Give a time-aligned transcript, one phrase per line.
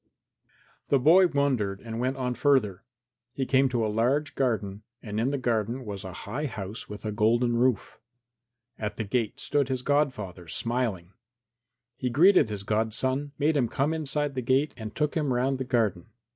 [0.01, 0.47] V
[0.89, 2.81] The boy wondered and went on further.
[3.33, 7.05] He came to a large garden and in the garden was a high house with
[7.05, 7.99] a golden roof.
[8.79, 11.13] At the gate stood his godfather, smiling.
[11.97, 15.65] He greeted his godson, made him come inside the gate and took him round the
[15.65, 16.07] garden.